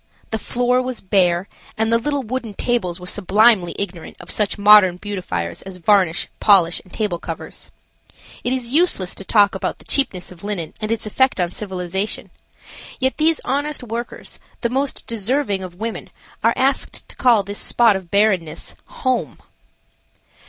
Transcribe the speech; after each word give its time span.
The 0.31 0.39
floor 0.39 0.81
was 0.81 0.99
bare, 0.99 1.47
and 1.77 1.93
the 1.93 1.99
little 1.99 2.23
wooden 2.23 2.55
tables 2.55 2.99
were 2.99 3.05
sublimely 3.05 3.75
ignorant 3.77 4.17
of 4.19 4.31
such 4.31 4.57
modern 4.57 4.97
beautifiers 4.97 5.61
as 5.61 5.77
varnish, 5.77 6.27
polish 6.39 6.81
and 6.83 6.91
table 6.91 7.19
covers. 7.19 7.69
It 8.43 8.51
is 8.51 8.69
useless 8.73 9.13
to 9.13 9.23
talk 9.23 9.53
about 9.53 9.77
the 9.77 9.85
cheapness 9.85 10.31
of 10.31 10.43
linen 10.43 10.73
and 10.81 10.91
its 10.91 11.05
effect 11.05 11.39
on 11.39 11.51
civilization. 11.51 12.31
Yet 12.99 13.17
these 13.17 13.41
honest 13.45 13.83
workers, 13.83 14.39
the 14.61 14.69
most 14.69 15.05
deserving 15.05 15.61
of 15.61 15.75
women, 15.75 16.09
are 16.43 16.53
asked 16.55 17.07
to 17.09 17.15
call 17.15 17.43
this 17.43 17.59
spot 17.59 17.95
of 17.95 18.09
bareness–home. 18.09 19.37